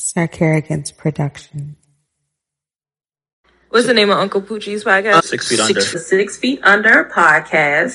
[0.00, 1.76] Sir Kerrigan's production.
[3.68, 5.24] What's the name of Uncle Poochie's podcast?
[5.24, 5.80] Six feet under.
[5.80, 7.94] Six, six feet under podcast.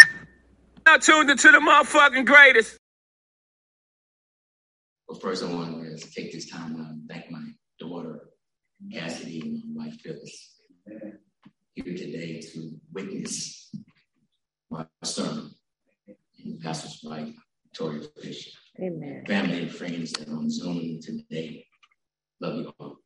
[0.86, 2.78] Now tuned into the motherfucking greatest.
[5.08, 7.44] Well, first, I want to take this time to thank my
[7.80, 8.30] daughter,
[8.94, 10.56] Cassidy, and my wife, Phyllis,
[11.74, 13.76] here today to witness
[14.70, 15.52] my sermon
[16.44, 17.34] in Pastor's wife,
[17.64, 18.52] Victoria Fisher.
[18.80, 19.24] Amen.
[19.28, 21.66] Family and friends that are on Zoom today.
[22.46, 22.98] Love you all.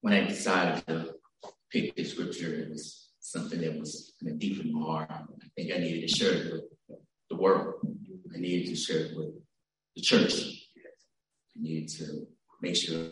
[0.00, 1.14] When I decided to
[1.72, 5.10] pick this scripture, it was something that was kind of deep in my heart.
[5.10, 7.00] I think I needed to share it with
[7.30, 7.84] the world.
[8.32, 9.34] I needed to share it with
[9.96, 10.34] the church.
[11.56, 12.28] I needed to
[12.62, 13.08] make sure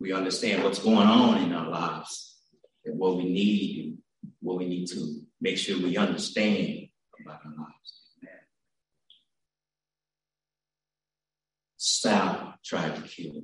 [0.00, 2.36] we understand what's going on in our lives
[2.84, 3.84] and what we need
[4.22, 6.88] and what we need to make sure we understand
[7.20, 7.92] about our lives.
[11.76, 13.42] Saul tried to kill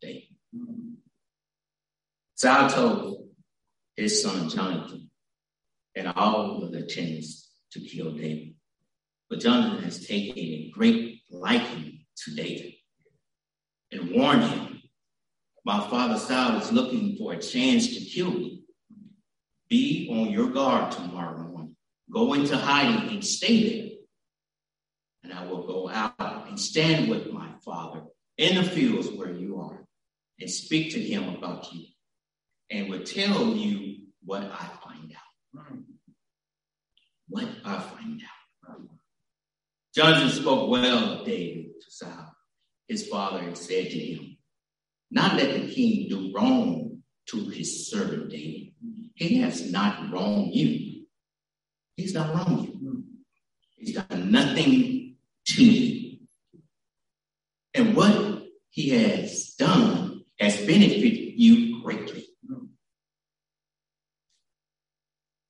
[0.00, 0.24] David.
[2.34, 3.28] Saul told
[3.96, 5.10] his son Jonathan
[5.94, 8.54] and all of the attendants to kill David.
[9.28, 12.74] But Jonathan has taken a great liking to David
[13.90, 14.82] and warned him,
[15.64, 18.62] My father Saul is looking for a chance to kill me.
[19.68, 21.76] Be on your guard tomorrow morning.
[22.12, 23.96] Go into hiding and stay there.
[25.24, 28.04] And I will go out and stand with my father
[28.38, 29.84] in the fields where you are
[30.40, 31.84] and speak to him about you
[32.70, 35.76] and will tell you what I find out.
[37.28, 38.80] What I find out.
[39.94, 42.34] Jonathan spoke well of David to Saul,
[42.86, 44.36] his father, and said to him,
[45.10, 48.72] Not let the king do wrong to his servant David.
[49.14, 51.06] He has not wronged you.
[51.96, 53.04] He's not wronged you.
[53.76, 56.05] He's done nothing to you.
[57.76, 62.26] And what he has done has benefited you greatly.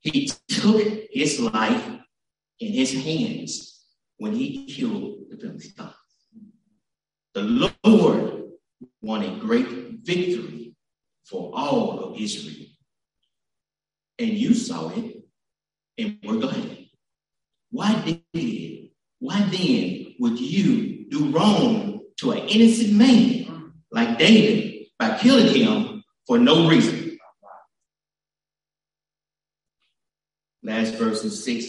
[0.00, 1.84] He took his life
[2.60, 3.84] in his hands
[4.18, 5.94] when he killed the Philistines.
[7.34, 8.44] The Lord
[9.02, 9.68] won a great
[10.02, 10.74] victory
[11.24, 12.66] for all of Israel.
[14.18, 15.24] And you saw it
[15.98, 16.86] and were glad.
[17.70, 21.85] Why did, why then would you do wrong
[22.18, 27.18] to an innocent man like David by killing him for no reason?
[30.62, 31.66] Last verse in six.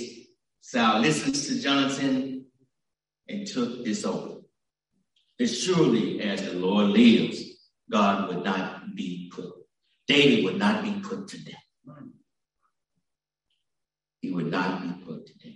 [0.62, 2.46] Saul listens to Jonathan
[3.30, 4.41] and took this oath.
[5.40, 7.44] As surely as the Lord lives,
[7.90, 9.53] God would not be put,
[10.07, 11.53] David would not be put to death.
[14.22, 15.53] He would not be put to death.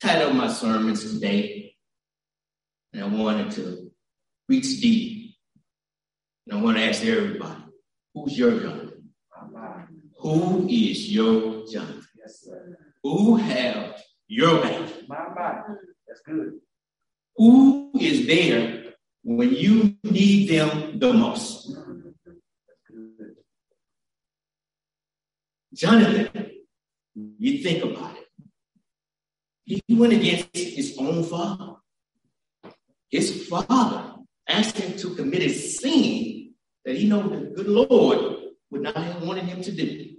[0.00, 1.71] Title of my sermons today,
[2.92, 3.90] and I wanted to
[4.48, 5.34] reach deep.
[6.46, 7.62] And I want to ask everybody,
[8.14, 9.10] who's your Jonathan?
[10.20, 12.06] Who is your Jonathan?
[12.18, 12.78] Yes, sir.
[13.02, 14.88] Who have your back?
[15.08, 15.60] My, my.
[16.06, 16.60] That's good.
[17.36, 18.92] Who is there
[19.24, 21.74] when you need them the most?
[25.74, 26.50] Jonathan,
[27.38, 29.80] you think about it.
[29.86, 31.76] He went against his own father.
[33.12, 34.14] His father
[34.48, 36.54] asked him to commit a sin
[36.86, 38.38] that he knew the good Lord
[38.70, 40.16] would not have wanted him to do.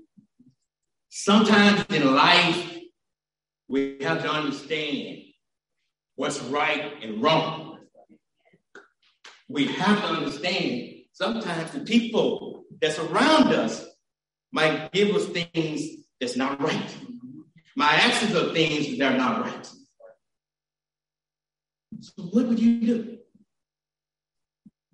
[1.10, 2.78] Sometimes in life,
[3.68, 5.24] we have to understand
[6.16, 7.80] what's right and wrong.
[9.50, 13.86] We have to understand sometimes the people that's around us
[14.52, 15.82] might give us things
[16.22, 16.96] that's not right.
[17.76, 19.68] My actions are things that are not right.
[22.00, 23.18] So what would you do?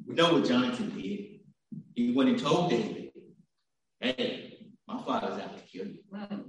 [0.06, 1.40] We know what Jonathan did.
[1.96, 3.12] He went and told David,
[4.00, 6.00] hey, my father's out to kill you.
[6.14, 6.44] Mm,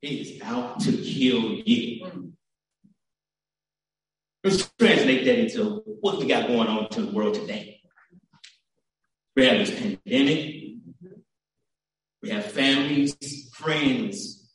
[0.00, 2.04] he is out to kill you.
[2.06, 2.32] Mm.
[4.44, 7.80] Let's translate that into what we got going on to the world today.
[9.36, 10.62] We have this pandemic.
[12.22, 14.52] We have families, friends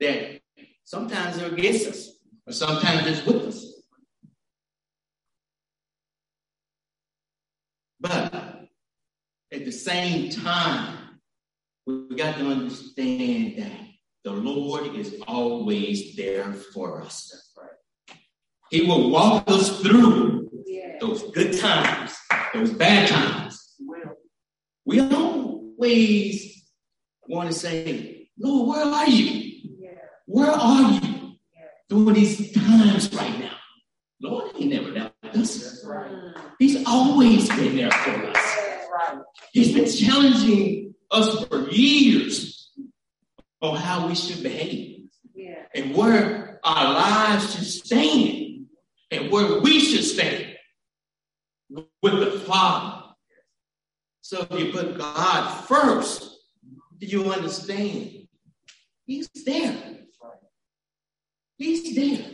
[0.00, 0.40] that
[0.84, 2.13] sometimes are against us,
[2.46, 3.74] or sometimes it's with us.
[8.00, 8.34] But
[9.52, 11.20] at the same time,
[11.86, 13.80] we've got to understand that
[14.24, 17.52] the Lord is always there for us.
[18.70, 20.50] He will walk us through
[21.00, 22.14] those good times,
[22.52, 23.76] those bad times.
[24.84, 26.64] We always
[27.26, 29.70] want to say, Lord, where are you?
[30.26, 31.13] Where are you
[32.12, 33.56] these times right now?
[34.20, 35.84] Lord, He never left us.
[36.58, 38.56] He's always been there for us.
[39.52, 42.72] He's been challenging us for years
[43.60, 45.08] on how we should behave
[45.74, 48.66] and where our lives should stand
[49.10, 50.56] and where we should stand
[51.70, 53.02] with the Father.
[54.20, 56.38] So if you put God first,
[56.98, 58.28] do you understand?
[59.06, 60.03] He's there.
[61.56, 62.30] He's there.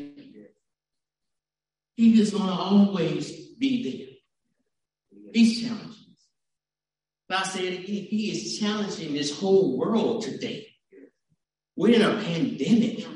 [1.97, 5.23] He is going to always be there.
[5.35, 6.17] He's challenging.
[7.29, 10.67] But I say it again, he is challenging this whole world today.
[11.77, 13.07] We're in a pandemic,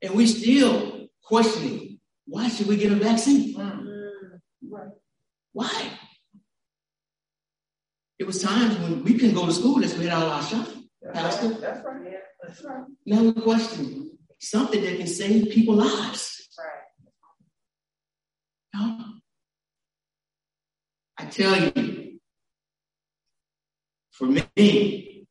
[0.00, 3.54] and we're still questioning why should we get a vaccine?
[5.52, 5.90] Why?
[8.18, 10.72] It was times when we couldn't go to school unless we had all our shots.
[11.12, 11.48] Pastor.
[11.54, 12.22] That's right.
[12.42, 12.84] That's right.
[13.06, 14.09] Now we question
[14.40, 16.48] something that can save people lives.
[18.74, 19.04] No.
[21.18, 22.18] I tell you,
[24.10, 25.26] for me,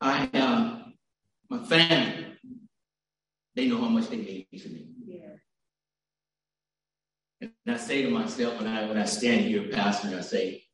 [0.00, 0.82] I have
[1.48, 2.26] my family.
[3.54, 4.84] They know how much they mean to me.
[7.40, 10.64] And I say to myself when I when I stand here, Pastor, I say,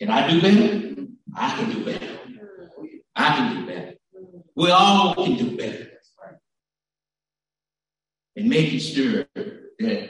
[0.00, 1.02] Can I do better?
[1.34, 2.18] I can do better.
[3.16, 3.94] I can do better.
[4.54, 5.88] We all can do better.
[8.36, 10.08] And making sure that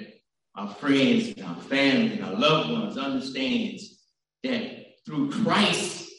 [0.54, 3.98] our friends and our family and our loved ones understands
[4.44, 6.10] that through Christ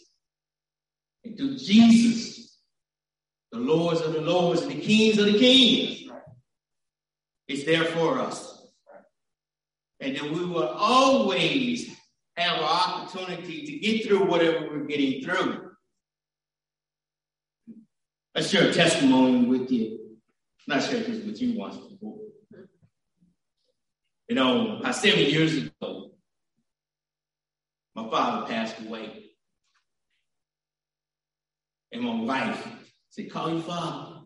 [1.23, 2.57] and through Jesus,
[3.51, 6.11] the Lords of the Lords and the Kings of the Kings,
[7.47, 8.67] it's there for us.
[9.99, 11.87] And that we will always
[12.35, 15.72] have an opportunity to get through whatever we're getting through.
[18.35, 19.99] I share a testimony with you.
[20.67, 22.17] Not sure if this with you once before.
[24.27, 26.11] You know, about seven years ago,
[27.95, 29.25] my father passed away.
[31.91, 32.67] And my wife
[33.09, 34.21] said, Call your father.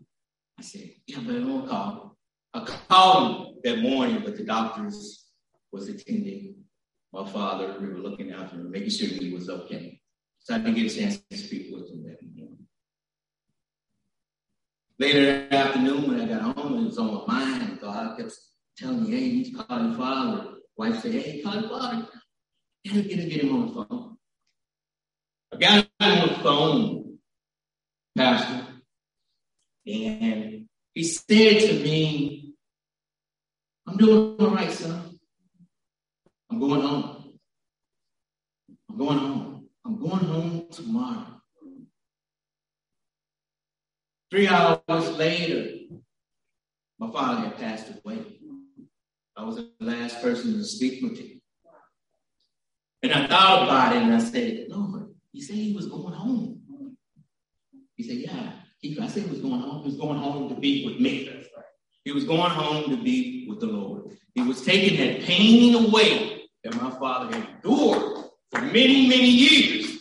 [0.58, 2.16] I said, Yeah, but I won't call.
[2.54, 5.26] I called him that morning, but the doctors
[5.70, 6.64] was attending
[7.12, 7.76] my father.
[7.78, 10.00] We were looking after him, making sure he was okay.
[10.38, 12.66] So I didn't get a chance to speak with him that morning.
[14.98, 17.78] Later that afternoon, when I got home, it was on my mind.
[17.80, 18.32] So I kept
[18.76, 20.54] telling me, hey, he's calling father.
[20.76, 22.08] Wife said, hey, call your father.
[22.84, 24.16] And get, get him on the phone.
[25.52, 27.18] I got him on the phone,
[28.16, 28.66] Pastor,
[29.86, 32.54] and he said to me,
[33.86, 35.18] I'm doing all right, son.
[36.50, 37.38] I'm going home.
[38.90, 39.68] I'm going home.
[39.84, 41.37] I'm going home tomorrow.
[44.30, 45.70] Three hours later,
[46.98, 48.18] my father had passed away.
[49.36, 51.40] I was the last person to speak with him.
[53.02, 56.60] And I thought about it and I said, Lord, he said he was going home.
[57.94, 58.52] He said, Yeah.
[58.80, 59.82] He, I said he was going home.
[59.82, 61.42] He was going home to be with me.
[62.04, 64.16] He was going home to be with the Lord.
[64.34, 69.98] He was taking that pain away that my father had endured for many, many years.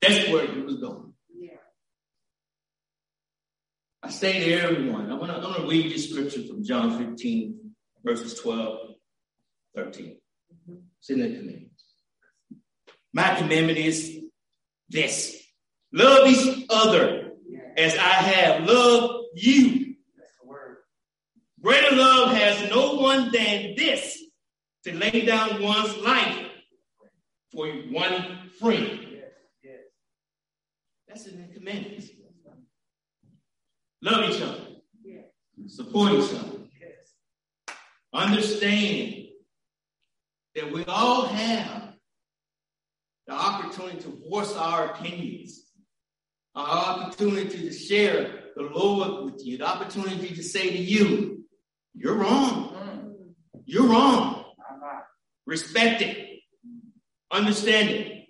[0.00, 1.14] That's where he was going.
[4.03, 7.72] I say to everyone, I'm going to read this scripture from John 15,
[8.04, 8.78] verses 12,
[9.74, 10.16] 13.
[10.98, 11.84] It's in the commandments.
[13.12, 14.20] My commandment is
[14.88, 15.42] this
[15.92, 17.32] love each other
[17.76, 19.96] as I have loved you.
[21.60, 24.22] Greater love has no one than this
[24.84, 26.46] to lay down one's life
[27.50, 29.00] for one friend.
[31.08, 32.08] That's in the commandments.
[34.04, 34.60] Love each other.
[35.66, 36.58] Support each other.
[38.12, 39.28] Understand
[40.54, 41.94] that we all have
[43.26, 45.72] the opportunity to voice our opinions,
[46.54, 51.46] our opportunity to share the Lord with you, the opportunity to say to you,
[51.94, 53.34] you're wrong.
[53.64, 54.44] You're wrong.
[55.46, 56.40] Respect it.
[57.30, 58.26] Understand it.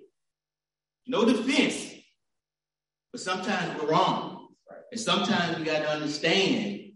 [1.08, 1.92] No defense.
[3.10, 4.33] But sometimes we're wrong.
[4.94, 6.92] And sometimes we got to understand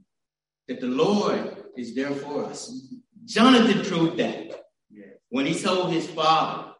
[0.68, 2.94] that the Lord is there for us.
[3.24, 4.66] Jonathan proved that
[5.30, 6.74] when he told his father,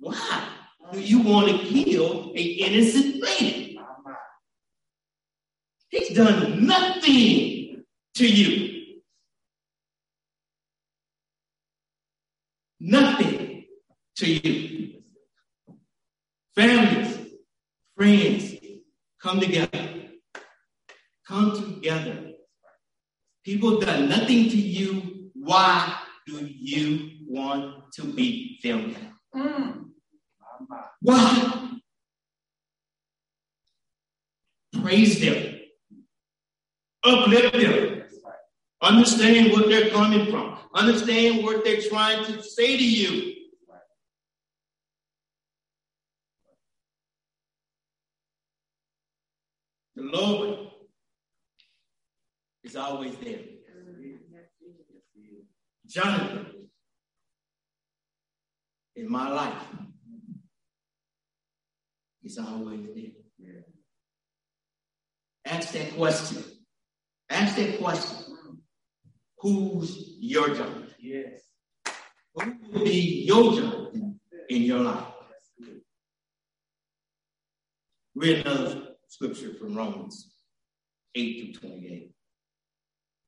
[0.00, 0.48] Why
[0.92, 3.76] do you want to kill an innocent man?
[5.88, 7.82] He's done nothing
[8.16, 9.00] to you.
[12.78, 13.64] Nothing
[14.16, 15.00] to you.
[16.54, 17.18] Families,
[17.96, 18.56] friends,
[19.22, 19.89] come together.
[21.90, 22.30] Together
[23.44, 25.30] People done nothing to you.
[25.34, 28.94] Why do you want to be them?
[29.34, 29.86] Mm.
[31.00, 31.80] Why?
[34.82, 35.58] Praise them.
[37.02, 38.02] Uplift them.
[38.82, 40.58] Understand what they're coming from.
[40.74, 43.34] Understand what they're trying to say to you.
[49.96, 50.69] The Lord
[52.62, 53.40] is always there.
[55.86, 56.46] Jonathan,
[58.96, 59.62] in my life,
[62.22, 63.64] is always there.
[65.46, 66.44] Ask that question.
[67.28, 68.34] Ask that question.
[69.38, 70.94] Who's your Jonathan?
[71.00, 71.40] Yes.
[72.34, 75.06] Who will be your Jonathan in your life?
[78.14, 80.34] Read another scripture from Romans
[81.14, 82.09] 8 through 28.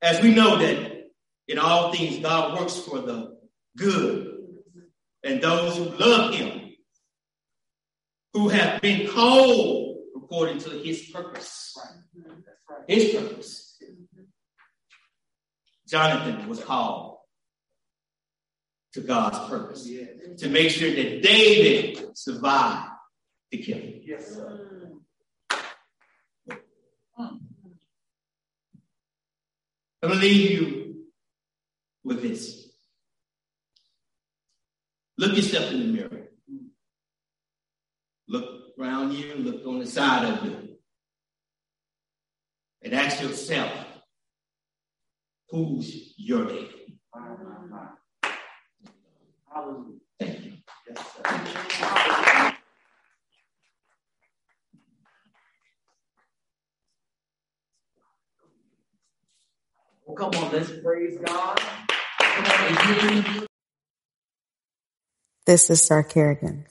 [0.03, 1.11] As we know that
[1.47, 3.37] in all things God works for the
[3.77, 4.37] good
[5.23, 6.73] and those who love him,
[8.33, 11.77] who have been called according to his purpose.
[12.85, 13.79] His purpose.
[15.87, 17.19] Jonathan was called
[18.91, 19.89] to God's purpose
[20.39, 22.89] to make sure that David survived
[23.51, 24.03] the killing.
[30.03, 30.95] I'm to leave you
[32.03, 32.67] with this.
[35.17, 36.27] Look yourself in the mirror.
[38.27, 40.75] Look around you, look on the side of you.
[42.81, 43.71] And ask yourself,
[45.47, 46.97] who's your David?
[47.15, 48.29] My, my, my.
[49.53, 49.99] Hallelujah.
[50.19, 50.51] Thank you.
[50.89, 52.43] Yes, sir.
[60.05, 61.59] Well, come on, let's praise God.
[65.47, 66.65] This is Star Kerrigan.